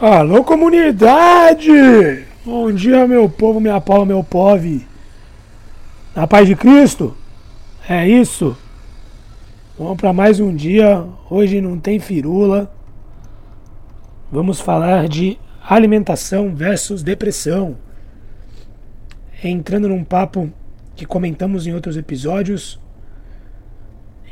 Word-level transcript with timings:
Alô, 0.00 0.44
comunidade! 0.44 1.72
Bom 2.44 2.70
dia, 2.70 3.04
meu 3.08 3.28
povo, 3.28 3.58
minha 3.58 3.80
pau, 3.80 4.06
meu 4.06 4.22
pove. 4.22 4.86
Na 6.14 6.24
paz 6.24 6.46
de 6.46 6.54
Cristo? 6.54 7.16
É 7.88 8.08
isso. 8.08 8.56
Vamos 9.76 9.96
para 9.96 10.12
mais 10.12 10.38
um 10.38 10.54
dia. 10.54 11.04
Hoje 11.28 11.60
não 11.60 11.80
tem 11.80 11.98
firula. 11.98 12.72
Vamos 14.30 14.60
falar 14.60 15.08
de 15.08 15.36
alimentação 15.68 16.54
versus 16.54 17.02
depressão. 17.02 17.76
Entrando 19.42 19.88
num 19.88 20.04
papo 20.04 20.48
que 20.94 21.04
comentamos 21.04 21.66
em 21.66 21.74
outros 21.74 21.96
episódios. 21.96 22.78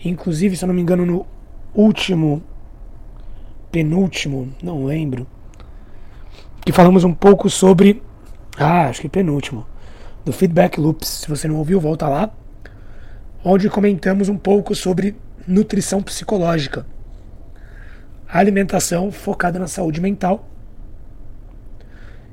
Inclusive, 0.05 0.57
se 0.57 0.62
eu 0.62 0.69
não 0.69 0.75
me 0.77 0.83
engano, 0.83 1.05
no 1.05 1.27
último, 1.75 2.41
penúltimo, 3.73 4.55
não 4.62 4.85
lembro 4.85 5.27
que 6.66 6.72
falamos 6.72 7.04
um 7.04 7.14
pouco 7.14 7.48
sobre. 7.48 8.02
Ah, 8.58 8.88
acho 8.88 9.00
que 9.00 9.08
penúltimo. 9.08 9.64
Do 10.25 10.32
Feedback 10.32 10.80
Loops. 10.80 11.06
Se 11.06 11.29
você 11.29 11.46
não 11.46 11.54
ouviu, 11.54 11.80
volta 11.80 12.08
lá. 12.08 12.29
Onde 13.44 13.70
comentamos 13.70 14.29
um 14.29 14.36
pouco 14.36 14.75
sobre 14.75 15.14
nutrição 15.46 16.02
psicológica. 16.02 16.84
Alimentação 18.29 19.12
focada 19.12 19.61
na 19.61 19.68
saúde 19.68 20.00
mental. 20.00 20.44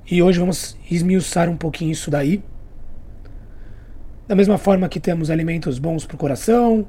E 0.10 0.20
hoje 0.24 0.40
vamos 0.40 0.76
esmiuçar 0.90 1.48
um 1.48 1.56
pouquinho 1.56 1.92
isso 1.92 2.10
daí. 2.10 2.44
Da 4.28 4.34
mesma 4.34 4.58
forma 4.58 4.90
que 4.90 5.00
temos 5.00 5.30
alimentos 5.30 5.78
bons 5.78 6.08
para 6.08 6.16
o 6.16 6.18
coração, 6.18 6.88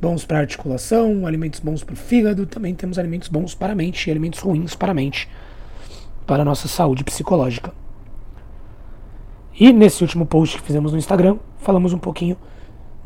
bons 0.00 0.24
para 0.24 0.38
a 0.38 0.40
articulação, 0.40 1.28
alimentos 1.28 1.60
bons 1.60 1.84
para 1.84 1.92
o 1.92 1.96
fígado, 1.96 2.44
também 2.44 2.74
temos 2.74 2.98
alimentos 2.98 3.28
bons 3.28 3.54
para 3.54 3.72
a 3.72 3.76
mente 3.76 4.08
e 4.08 4.10
alimentos 4.10 4.40
ruins 4.40 4.74
para 4.74 4.90
a 4.90 4.94
mente 4.94 5.28
para 6.26 6.42
a 6.42 6.44
nossa 6.44 6.68
saúde 6.68 7.04
psicológica. 7.04 7.72
E 9.58 9.72
nesse 9.72 10.02
último 10.02 10.24
post 10.24 10.58
que 10.58 10.66
fizemos 10.66 10.92
no 10.92 10.98
Instagram, 10.98 11.36
falamos 11.58 11.92
um 11.92 11.98
pouquinho 11.98 12.36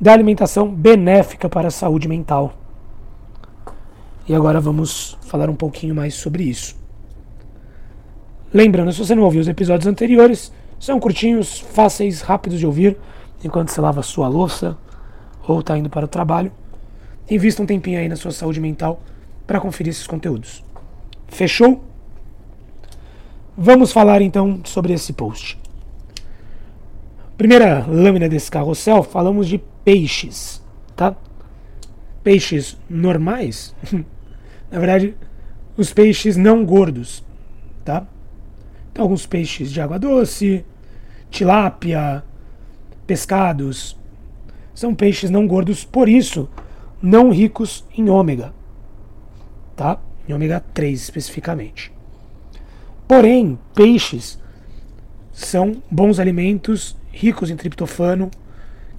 da 0.00 0.12
alimentação 0.12 0.72
benéfica 0.72 1.48
para 1.48 1.68
a 1.68 1.70
saúde 1.70 2.08
mental. 2.08 2.52
E 4.28 4.34
agora 4.34 4.60
vamos 4.60 5.18
falar 5.22 5.50
um 5.50 5.56
pouquinho 5.56 5.94
mais 5.94 6.14
sobre 6.14 6.44
isso. 6.44 6.76
Lembrando, 8.52 8.92
se 8.92 8.98
você 8.98 9.14
não 9.14 9.24
ouviu 9.24 9.40
os 9.40 9.48
episódios 9.48 9.86
anteriores, 9.86 10.52
são 10.78 11.00
curtinhos, 11.00 11.58
fáceis, 11.58 12.20
rápidos 12.20 12.58
de 12.58 12.66
ouvir, 12.66 12.96
enquanto 13.42 13.70
você 13.70 13.80
lava 13.80 14.02
sua 14.02 14.28
louça 14.28 14.78
ou 15.46 15.60
está 15.60 15.76
indo 15.76 15.90
para 15.90 16.04
o 16.04 16.08
trabalho. 16.08 16.52
Invista 17.28 17.62
um 17.62 17.66
tempinho 17.66 17.98
aí 17.98 18.08
na 18.08 18.16
sua 18.16 18.30
saúde 18.30 18.60
mental 18.60 19.00
para 19.46 19.60
conferir 19.60 19.90
esses 19.90 20.06
conteúdos. 20.06 20.64
Fechou? 21.26 21.82
Vamos 23.56 23.92
falar 23.92 24.20
então 24.20 24.60
sobre 24.64 24.92
esse 24.92 25.12
post. 25.12 25.56
Primeira 27.36 27.86
lâmina 27.86 28.28
desse 28.28 28.50
carrossel, 28.50 29.04
falamos 29.04 29.46
de 29.46 29.62
peixes, 29.84 30.60
tá? 30.96 31.14
Peixes 32.24 32.76
normais, 32.90 33.72
na 34.70 34.78
verdade, 34.80 35.14
os 35.76 35.92
peixes 35.92 36.36
não 36.36 36.64
gordos, 36.64 37.24
tá? 37.84 38.08
Então, 38.90 39.04
alguns 39.04 39.24
peixes 39.24 39.70
de 39.70 39.80
água 39.80 40.00
doce, 40.00 40.64
tilápia, 41.30 42.24
pescados, 43.06 43.96
são 44.74 44.96
peixes 44.96 45.30
não 45.30 45.46
gordos, 45.46 45.84
por 45.84 46.08
isso 46.08 46.48
não 47.00 47.30
ricos 47.30 47.84
em 47.96 48.10
ômega, 48.10 48.52
tá? 49.76 50.00
Em 50.28 50.32
ômega 50.32 50.58
3 50.58 51.00
especificamente. 51.00 51.93
Porém, 53.06 53.58
peixes 53.74 54.38
são 55.32 55.82
bons 55.90 56.18
alimentos 56.18 56.96
ricos 57.12 57.50
em 57.50 57.56
triptofano 57.56 58.30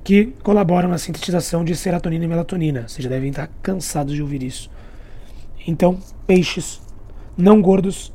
que 0.04 0.28
colaboram 0.44 0.90
na 0.90 1.00
sintetização 1.00 1.66
de 1.66 1.76
serotonina 1.76 2.26
e 2.26 2.28
melatonina. 2.28 2.88
Vocês 2.88 3.04
já 3.04 3.10
devem 3.10 3.30
estar 3.32 3.50
cansados 3.64 4.14
de 4.14 4.22
ouvir 4.22 4.44
isso. 4.44 4.70
Então, 5.68 5.98
peixes 6.28 6.80
não 7.36 7.62
gordos 7.62 8.14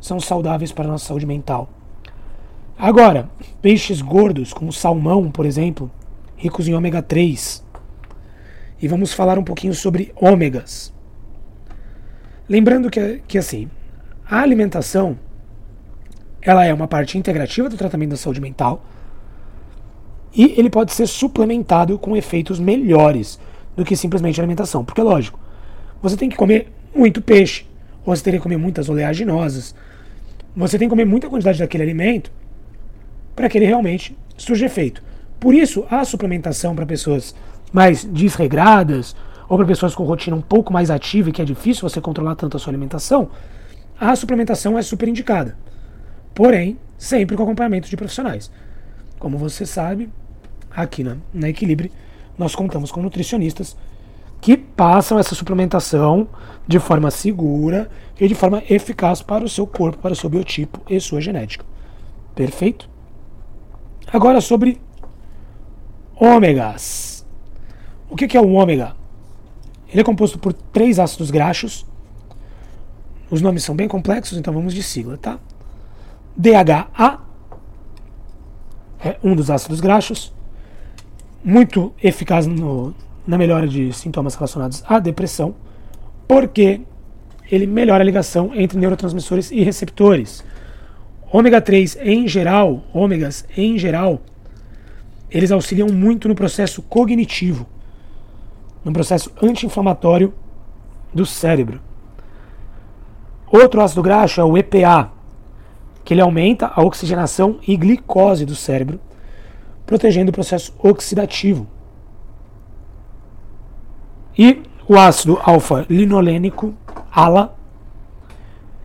são 0.00 0.18
saudáveis 0.18 0.72
para 0.72 0.86
a 0.86 0.88
nossa 0.88 1.06
saúde 1.06 1.24
mental. 1.24 1.70
Agora, 2.76 3.30
peixes 3.62 4.02
gordos, 4.02 4.52
como 4.52 4.72
salmão, 4.72 5.30
por 5.30 5.46
exemplo, 5.46 5.90
ricos 6.36 6.66
em 6.66 6.74
ômega 6.74 7.00
3. 7.00 7.64
E 8.82 8.88
vamos 8.88 9.12
falar 9.12 9.38
um 9.38 9.44
pouquinho 9.44 9.74
sobre 9.74 10.12
ômegas. 10.16 10.92
Lembrando 12.48 12.90
que, 12.90 13.22
que 13.26 13.38
assim, 13.38 13.70
a 14.28 14.40
alimentação 14.40 15.18
ela 16.42 16.64
é 16.64 16.72
uma 16.72 16.86
parte 16.86 17.18
integrativa 17.18 17.68
do 17.68 17.76
tratamento 17.76 18.10
da 18.10 18.16
saúde 18.16 18.40
mental 18.40 18.84
e 20.34 20.54
ele 20.58 20.70
pode 20.70 20.92
ser 20.92 21.06
suplementado 21.06 21.98
com 21.98 22.16
efeitos 22.16 22.60
melhores 22.60 23.40
do 23.74 23.84
que 23.84 23.96
simplesmente 23.96 24.40
alimentação. 24.40 24.84
Porque, 24.84 25.02
lógico, 25.02 25.38
você 26.00 26.16
tem 26.16 26.28
que 26.28 26.36
comer 26.36 26.72
muito 26.94 27.20
peixe, 27.22 27.66
ou 28.04 28.14
você 28.14 28.22
teria 28.22 28.38
que 28.38 28.42
comer 28.42 28.58
muitas 28.58 28.88
oleaginosas, 28.88 29.74
você 30.54 30.78
tem 30.78 30.88
que 30.88 30.90
comer 30.90 31.04
muita 31.04 31.28
quantidade 31.28 31.58
daquele 31.58 31.82
alimento 31.82 32.30
para 33.34 33.48
que 33.48 33.58
ele 33.58 33.66
realmente 33.66 34.16
surja 34.36 34.66
efeito. 34.66 35.02
Por 35.40 35.54
isso, 35.54 35.84
a 35.90 36.04
suplementação 36.04 36.74
para 36.74 36.86
pessoas 36.86 37.34
mais 37.72 38.04
desregradas 38.04 39.16
ou 39.48 39.56
para 39.56 39.66
pessoas 39.66 39.94
com 39.94 40.04
rotina 40.04 40.36
um 40.36 40.40
pouco 40.40 40.72
mais 40.72 40.90
ativa 40.90 41.28
e 41.28 41.32
que 41.32 41.42
é 41.42 41.44
difícil 41.44 41.88
você 41.88 42.00
controlar 42.00 42.34
tanto 42.34 42.56
a 42.56 42.60
sua 42.60 42.70
alimentação, 42.70 43.30
a 43.98 44.14
suplementação 44.14 44.78
é 44.78 44.82
super 44.82 45.08
indicada. 45.08 45.56
Porém, 46.34 46.78
sempre 46.98 47.36
com 47.36 47.42
acompanhamento 47.42 47.88
de 47.88 47.96
profissionais. 47.96 48.50
Como 49.18 49.38
você 49.38 49.64
sabe, 49.64 50.10
aqui 50.70 51.02
na, 51.02 51.16
na 51.32 51.48
Equilibre, 51.48 51.90
nós 52.38 52.54
contamos 52.54 52.92
com 52.92 53.02
nutricionistas 53.02 53.76
que 54.40 54.56
passam 54.56 55.18
essa 55.18 55.34
suplementação 55.34 56.28
de 56.68 56.78
forma 56.78 57.10
segura 57.10 57.90
e 58.20 58.28
de 58.28 58.34
forma 58.34 58.62
eficaz 58.68 59.22
para 59.22 59.44
o 59.44 59.48
seu 59.48 59.66
corpo, 59.66 59.98
para 59.98 60.12
o 60.12 60.16
seu 60.16 60.28
biotipo 60.28 60.80
e 60.88 61.00
sua 61.00 61.20
genética. 61.20 61.64
Perfeito? 62.34 62.88
Agora 64.12 64.40
sobre 64.40 64.80
ômegas. 66.14 67.26
O 68.10 68.14
que 68.14 68.36
é 68.36 68.40
o 68.40 68.52
ômega? 68.52 68.94
Ele 69.88 70.00
é 70.00 70.04
composto 70.04 70.38
por 70.38 70.52
três 70.52 70.98
ácidos 70.98 71.30
graxos 71.30 71.86
os 73.30 73.42
nomes 73.42 73.64
são 73.64 73.74
bem 73.74 73.88
complexos, 73.88 74.38
então 74.38 74.52
vamos 74.52 74.72
de 74.72 74.82
sigla, 74.82 75.16
tá? 75.16 75.38
DHA 76.36 77.20
é 79.00 79.16
um 79.22 79.34
dos 79.34 79.50
ácidos 79.50 79.80
graxos, 79.80 80.32
muito 81.42 81.92
eficaz 82.02 82.46
no, 82.46 82.94
na 83.26 83.38
melhora 83.38 83.66
de 83.66 83.92
sintomas 83.92 84.34
relacionados 84.34 84.82
à 84.86 84.98
depressão, 84.98 85.54
porque 86.26 86.80
ele 87.50 87.66
melhora 87.66 88.02
a 88.02 88.04
ligação 88.04 88.52
entre 88.54 88.78
neurotransmissores 88.78 89.50
e 89.50 89.62
receptores. 89.62 90.44
Ômega 91.30 91.60
3 91.60 91.98
em 92.02 92.28
geral, 92.28 92.84
ômegas 92.92 93.44
em 93.56 93.78
geral, 93.78 94.20
eles 95.30 95.50
auxiliam 95.50 95.88
muito 95.88 96.28
no 96.28 96.34
processo 96.34 96.82
cognitivo, 96.82 97.66
no 98.84 98.92
processo 98.92 99.30
anti-inflamatório 99.42 100.32
do 101.12 101.26
cérebro. 101.26 101.80
Outro 103.62 103.80
ácido 103.80 104.02
graxo 104.02 104.38
é 104.38 104.44
o 104.44 104.58
EPA, 104.58 105.10
que 106.04 106.12
ele 106.12 106.20
aumenta 106.20 106.70
a 106.74 106.82
oxigenação 106.82 107.58
e 107.66 107.74
glicose 107.74 108.44
do 108.44 108.54
cérebro, 108.54 109.00
protegendo 109.86 110.28
o 110.30 110.32
processo 110.32 110.74
oxidativo. 110.78 111.66
E 114.36 114.62
o 114.86 114.96
ácido 114.98 115.38
alfa-linolênico, 115.42 116.74
ALA, 117.10 117.56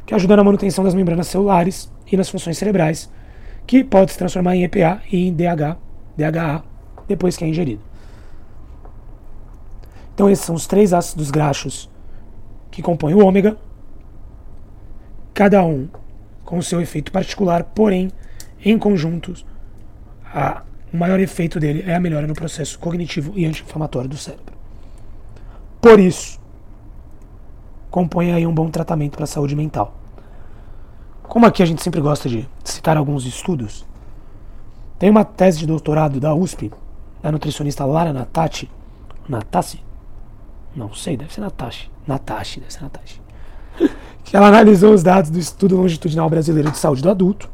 que 0.05 0.15
ajuda 0.15 0.37
na 0.37 0.43
manutenção 0.43 0.85
das 0.85 0.93
membranas 0.93 1.27
celulares 1.27 1.91
e 2.09 2.15
nas 2.15 2.29
funções 2.29 2.57
cerebrais, 2.57 3.11
que 3.67 3.83
pode 3.83 4.13
se 4.13 4.17
transformar 4.17 4.55
em 4.55 4.63
EPA 4.63 5.01
e 5.11 5.27
em 5.27 5.33
DH, 5.33 5.77
DHA 6.15 6.63
depois 7.09 7.35
que 7.35 7.43
é 7.43 7.47
ingerido. 7.47 7.81
Então 10.13 10.29
esses 10.29 10.45
são 10.45 10.55
os 10.55 10.65
três 10.65 10.93
ácidos 10.93 11.29
graxos 11.29 11.89
que 12.69 12.81
compõem 12.81 13.15
o 13.15 13.25
ômega, 13.25 13.57
cada 15.33 15.63
um 15.63 15.87
com 16.43 16.61
seu 16.61 16.81
efeito 16.81 17.11
particular, 17.11 17.63
porém, 17.63 18.11
em 18.63 18.77
conjunto, 18.77 19.33
a, 20.25 20.63
o 20.93 20.97
maior 20.97 21.19
efeito 21.19 21.59
dele 21.59 21.83
é 21.87 21.95
a 21.95 21.99
melhora 21.99 22.27
no 22.27 22.33
processo 22.33 22.77
cognitivo 22.77 23.31
e 23.35 23.45
anti-inflamatório 23.45 24.09
do 24.09 24.17
cérebro. 24.17 24.53
Por 25.79 25.99
isso, 25.99 26.39
compõe 27.89 28.33
aí 28.33 28.45
um 28.45 28.53
bom 28.53 28.69
tratamento 28.69 29.15
para 29.15 29.23
a 29.23 29.27
saúde 29.27 29.55
mental. 29.55 29.97
Como 31.23 31.45
aqui 31.45 31.63
a 31.63 31.65
gente 31.65 31.81
sempre 31.81 32.01
gosta 32.01 32.27
de 32.27 32.47
citar 32.63 32.97
alguns 32.97 33.25
estudos, 33.25 33.85
tem 34.99 35.09
uma 35.09 35.23
tese 35.23 35.59
de 35.59 35.65
doutorado 35.65 36.19
da 36.19 36.35
USP, 36.35 36.71
da 37.23 37.31
nutricionista 37.31 37.85
Lara 37.85 38.11
Natati, 38.11 38.69
Natasi? 39.27 39.81
Não 40.75 40.93
sei, 40.93 41.15
deve 41.17 41.33
ser 41.33 41.41
Natashi. 41.41 41.89
Natashi, 42.05 42.59
deve 42.59 42.73
ser 42.73 42.81
Natashi 42.81 43.21
ela 44.31 44.47
analisou 44.47 44.93
os 44.93 45.03
dados 45.03 45.29
do 45.29 45.39
Estudo 45.39 45.75
Longitudinal 45.75 46.29
Brasileiro 46.29 46.71
de 46.71 46.77
Saúde 46.77 47.01
do 47.01 47.09
Adulto. 47.09 47.49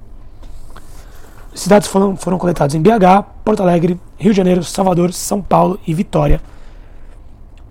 Esses 1.54 1.68
dados 1.68 1.88
foram, 1.88 2.16
foram 2.16 2.38
coletados 2.38 2.76
em 2.76 2.82
BH, 2.82 3.24
Porto 3.44 3.64
Alegre, 3.64 4.00
Rio 4.18 4.32
de 4.32 4.38
Janeiro, 4.38 4.64
Salvador, 4.64 5.12
São 5.12 5.42
Paulo 5.42 5.80
e 5.88 5.94
Vitória, 5.94 6.40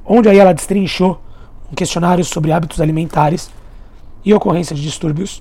onde 0.05 0.29
aí 0.29 0.39
ela 0.39 0.53
destrinchou 0.53 1.21
um 1.71 1.75
questionário 1.75 2.25
sobre 2.25 2.51
hábitos 2.51 2.81
alimentares 2.81 3.49
e 4.25 4.35
ocorrência 4.35 4.75
de 4.75 4.83
distúrbios 4.83 5.41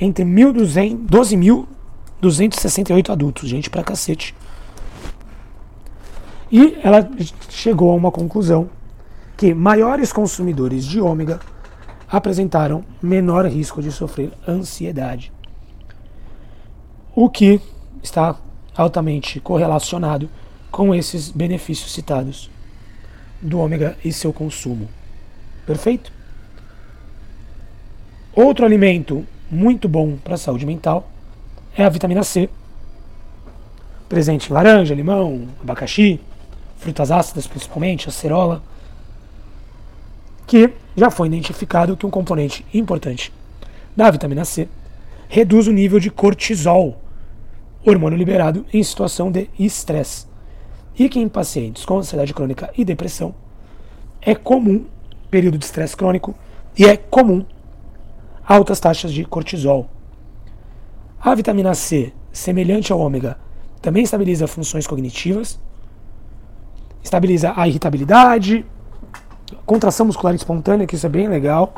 entre 0.00 0.24
12.268 0.24 3.10
adultos, 3.10 3.48
gente 3.48 3.68
pra 3.70 3.82
cacete. 3.82 4.32
E 6.52 6.78
ela 6.82 7.08
chegou 7.48 7.90
a 7.90 7.94
uma 7.94 8.10
conclusão 8.10 8.68
que 9.36 9.54
maiores 9.54 10.12
consumidores 10.12 10.84
de 10.84 11.00
ômega 11.00 11.40
apresentaram 12.10 12.84
menor 13.02 13.46
risco 13.46 13.82
de 13.82 13.92
sofrer 13.92 14.32
ansiedade. 14.46 15.32
O 17.14 17.28
que 17.28 17.60
está 18.02 18.36
altamente 18.76 19.40
correlacionado 19.40 20.30
com 20.70 20.94
esses 20.94 21.30
benefícios 21.30 21.92
citados 21.92 22.50
do 23.40 23.58
ômega 23.58 23.96
e 24.04 24.12
seu 24.12 24.32
consumo. 24.32 24.88
Perfeito? 25.66 26.12
Outro 28.34 28.64
alimento 28.64 29.26
muito 29.50 29.88
bom 29.88 30.16
para 30.16 30.34
a 30.34 30.38
saúde 30.38 30.64
mental 30.64 31.10
é 31.76 31.84
a 31.84 31.88
vitamina 31.88 32.22
C, 32.22 32.48
presente 34.08 34.50
em 34.50 34.52
laranja, 34.52 34.94
limão, 34.94 35.48
abacaxi, 35.60 36.20
frutas 36.76 37.10
ácidas 37.10 37.46
principalmente, 37.46 38.08
acerola, 38.08 38.62
que 40.48 40.72
já 40.96 41.10
foi 41.10 41.28
identificado 41.28 41.94
que 41.94 42.06
um 42.06 42.10
componente 42.10 42.64
importante 42.72 43.30
da 43.94 44.10
vitamina 44.10 44.46
C 44.46 44.66
reduz 45.28 45.68
o 45.68 45.72
nível 45.72 46.00
de 46.00 46.10
cortisol, 46.10 47.02
hormônio 47.84 48.16
liberado 48.16 48.64
em 48.72 48.82
situação 48.82 49.30
de 49.30 49.50
estresse, 49.58 50.26
e 50.98 51.06
que 51.06 51.20
em 51.20 51.28
pacientes 51.28 51.84
com 51.84 51.98
ansiedade 51.98 52.32
crônica 52.32 52.72
e 52.76 52.82
depressão 52.82 53.34
é 54.22 54.34
comum 54.34 54.86
período 55.30 55.58
de 55.58 55.66
estresse 55.66 55.94
crônico 55.94 56.34
e 56.76 56.86
é 56.86 56.96
comum 56.96 57.44
altas 58.42 58.80
taxas 58.80 59.12
de 59.12 59.26
cortisol. 59.26 59.86
A 61.20 61.34
vitamina 61.34 61.74
C, 61.74 62.10
semelhante 62.32 62.90
ao 62.90 63.00
ômega, 63.00 63.36
também 63.82 64.02
estabiliza 64.02 64.46
funções 64.46 64.86
cognitivas, 64.86 65.60
estabiliza 67.02 67.52
a 67.54 67.68
irritabilidade, 67.68 68.64
contração 69.66 70.06
muscular 70.06 70.34
espontânea, 70.34 70.86
que 70.86 70.94
isso 70.94 71.06
é 71.06 71.08
bem 71.08 71.28
legal, 71.28 71.74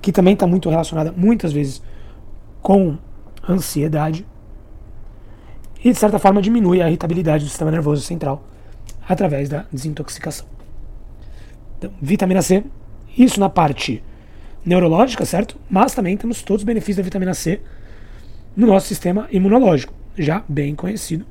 que 0.00 0.12
também 0.12 0.34
está 0.34 0.46
muito 0.46 0.68
relacionada 0.68 1.12
muitas 1.16 1.52
vezes 1.52 1.82
com 2.62 2.96
ansiedade. 3.48 4.26
E 5.82 5.92
de 5.92 5.98
certa 5.98 6.18
forma 6.18 6.40
diminui 6.40 6.80
a 6.80 6.88
irritabilidade 6.88 7.44
do 7.44 7.50
sistema 7.50 7.70
nervoso 7.70 8.02
central 8.02 8.42
através 9.06 9.48
da 9.48 9.66
desintoxicação. 9.72 10.46
Então, 11.78 11.90
vitamina 12.00 12.40
C, 12.40 12.64
isso 13.16 13.38
na 13.38 13.50
parte 13.50 14.02
neurológica, 14.64 15.24
certo? 15.24 15.58
Mas 15.68 15.94
também 15.94 16.16
temos 16.16 16.42
todos 16.42 16.62
os 16.62 16.64
benefícios 16.64 16.96
da 16.96 17.02
vitamina 17.02 17.34
C 17.34 17.60
no 18.56 18.66
nosso 18.66 18.86
sistema 18.86 19.28
imunológico, 19.30 19.92
já 20.16 20.42
bem 20.48 20.74
conhecido. 20.74 21.26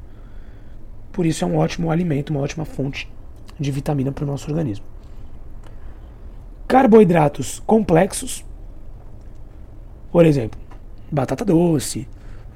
Por 1.12 1.25
isso 1.25 1.44
é 1.44 1.48
um 1.48 1.57
ótimo 1.57 1.89
alimento, 1.89 2.30
uma 2.30 2.42
ótima 2.42 2.66
fonte 2.66 3.10
de 3.60 3.72
vitamina 3.72 4.12
para 4.12 4.24
o 4.24 4.28
nosso 4.28 4.50
organismo. 4.50 4.93
Carboidratos 6.74 7.62
complexos, 7.68 8.44
por 10.12 10.25
exemplo, 10.25 10.60
batata 11.12 11.46
doce, 11.46 12.08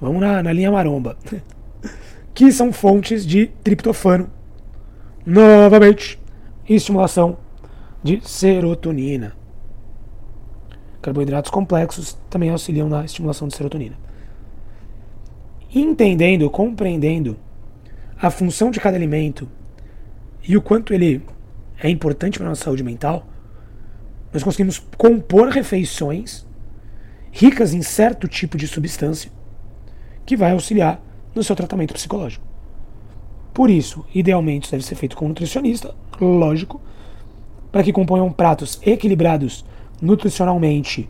vamos 0.01 0.19
na, 0.19 0.41
na 0.41 0.51
linha 0.51 0.71
maromba, 0.71 1.15
que 2.33 2.51
são 2.51 2.73
fontes 2.73 3.23
de 3.23 3.45
triptofano, 3.63 4.27
novamente, 5.23 6.19
estimulação 6.67 7.37
de 8.01 8.19
serotonina. 8.27 9.35
Carboidratos 10.99 11.51
complexos 11.51 12.17
também 12.27 12.49
auxiliam 12.49 12.89
na 12.89 13.05
estimulação 13.05 13.47
de 13.47 13.55
serotonina. 13.55 13.99
Entendendo, 15.71 16.49
compreendendo 16.49 17.37
a 18.19 18.31
função 18.31 18.71
de 18.71 18.79
cada 18.79 18.97
alimento 18.97 19.47
e 20.41 20.57
o 20.57 20.61
quanto 20.63 20.91
ele 20.91 21.21
é 21.79 21.87
importante 21.87 22.39
para 22.39 22.47
a 22.47 22.49
nossa 22.49 22.63
saúde 22.63 22.81
mental, 22.81 23.23
nós 24.33 24.43
conseguimos 24.43 24.79
compor 24.97 25.49
refeições 25.49 26.45
ricas 27.31 27.73
em 27.73 27.81
certo 27.81 28.27
tipo 28.27 28.57
de 28.57 28.67
substância 28.67 29.31
que 30.25 30.35
vai 30.35 30.51
auxiliar 30.51 31.01
no 31.33 31.43
seu 31.43 31.55
tratamento 31.55 31.93
psicológico. 31.93 32.45
Por 33.53 33.69
isso, 33.69 34.05
idealmente, 34.13 34.65
isso 34.65 34.71
deve 34.71 34.83
ser 34.83 34.95
feito 34.95 35.15
com 35.15 35.25
um 35.25 35.29
nutricionista, 35.29 35.95
lógico, 36.19 36.81
para 37.71 37.83
que 37.83 37.93
componham 37.93 38.31
pratos 38.31 38.79
equilibrados 38.85 39.65
nutricionalmente 40.01 41.09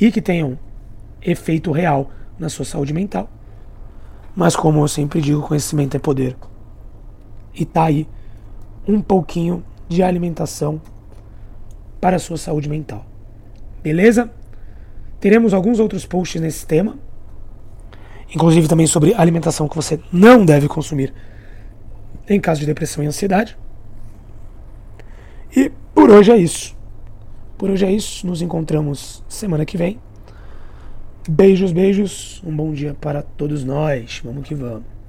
e 0.00 0.10
que 0.10 0.22
tenham 0.22 0.58
efeito 1.20 1.70
real 1.72 2.10
na 2.38 2.48
sua 2.48 2.64
saúde 2.64 2.92
mental. 2.92 3.28
Mas 4.34 4.56
como 4.56 4.80
eu 4.80 4.88
sempre 4.88 5.20
digo, 5.20 5.42
conhecimento 5.42 5.96
é 5.96 6.00
poder. 6.00 6.36
E 7.54 7.64
tá 7.64 7.84
aí 7.84 8.08
um 8.86 9.00
pouquinho 9.00 9.62
de 9.88 10.02
alimentação 10.02 10.80
para 12.00 12.16
a 12.16 12.18
sua 12.18 12.36
saúde 12.36 12.68
mental. 12.68 13.04
Beleza? 13.82 14.30
Teremos 15.20 15.52
alguns 15.52 15.78
outros 15.78 16.06
posts 16.06 16.40
nesse 16.40 16.66
tema, 16.66 16.98
inclusive 18.34 18.68
também 18.68 18.86
sobre 18.86 19.14
alimentação 19.14 19.68
que 19.68 19.76
você 19.76 20.00
não 20.12 20.44
deve 20.44 20.66
consumir 20.66 21.12
em 22.28 22.40
caso 22.40 22.60
de 22.60 22.66
depressão 22.66 23.02
e 23.02 23.06
ansiedade. 23.06 23.56
E 25.54 25.70
por 25.94 26.10
hoje 26.10 26.30
é 26.30 26.36
isso. 26.36 26.76
Por 27.58 27.70
hoje 27.70 27.84
é 27.84 27.92
isso. 27.92 28.26
Nos 28.26 28.40
encontramos 28.40 29.22
semana 29.28 29.66
que 29.66 29.76
vem. 29.76 30.00
Beijos, 31.28 31.72
beijos. 31.72 32.40
Um 32.46 32.54
bom 32.54 32.72
dia 32.72 32.94
para 32.98 33.20
todos 33.20 33.64
nós. 33.64 34.22
Vamos 34.24 34.46
que 34.46 34.54
vamos. 34.54 34.99